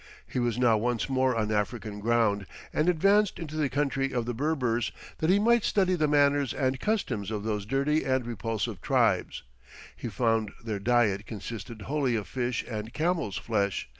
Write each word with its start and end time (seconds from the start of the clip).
He 0.25 0.39
was 0.39 0.57
now 0.57 0.77
once 0.77 1.09
more 1.09 1.35
on 1.35 1.51
African 1.51 1.99
ground, 1.99 2.47
and 2.73 2.89
advanced 2.89 3.37
into 3.37 3.55
the 3.55 3.69
country 3.69 4.11
of 4.11 4.25
the 4.25 4.33
Berbers, 4.33 4.91
that 5.19 5.29
he 5.29 5.37
might 5.37 5.63
study 5.63 5.93
the 5.93 6.07
manners 6.07 6.55
and 6.55 6.79
customs 6.79 7.29
of 7.29 7.43
those 7.43 7.67
dirty 7.67 8.03
and 8.03 8.25
repulsive 8.25 8.81
tribes; 8.81 9.43
he 9.95 10.07
found 10.07 10.53
their 10.65 10.79
diet 10.79 11.27
consisted 11.27 11.83
wholly 11.83 12.15
of 12.15 12.27
fish 12.27 12.65
and 12.67 12.93
camels' 12.93 13.37
flesh. 13.37 13.87